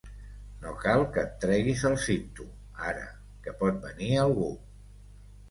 No 0.61 0.71
cal 0.85 1.03
que 1.17 1.21
et 1.25 1.35
treguis 1.43 1.83
el 1.89 1.97
cinto, 2.05 2.47
ara, 2.93 3.05
que 3.45 3.55
pot 3.61 3.79
venir 3.87 4.11
algú. 4.25 4.51